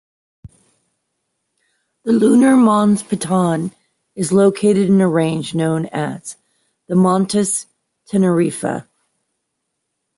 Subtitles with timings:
[2.05, 3.71] The lunar Mons Piton
[4.15, 6.37] is located in a range known as
[6.87, 7.67] the Montes
[8.07, 8.87] Teneriffe.